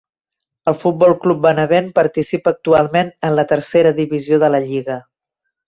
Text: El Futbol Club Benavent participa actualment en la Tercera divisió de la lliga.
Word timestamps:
El 0.69 0.77
Futbol 0.83 1.13
Club 1.25 1.43
Benavent 1.43 1.91
participa 1.99 2.55
actualment 2.57 3.13
en 3.29 3.39
la 3.43 3.47
Tercera 3.55 3.95
divisió 4.03 4.43
de 4.47 4.53
la 4.57 4.67
lliga. 4.69 5.01